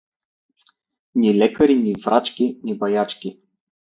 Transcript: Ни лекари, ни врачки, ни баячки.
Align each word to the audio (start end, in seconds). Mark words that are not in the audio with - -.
Ни 1.19 1.33
лекари, 1.39 1.75
ни 1.83 1.93
врачки, 2.05 2.47
ни 2.63 2.77
баячки. 2.77 3.39